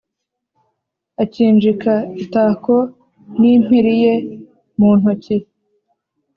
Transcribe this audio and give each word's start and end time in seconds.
akinjika 1.23 1.93
itako, 2.23 2.75
n’impiri 3.39 3.93
ye 4.03 4.13
mu 4.77 4.89
ntoki. 4.99 5.37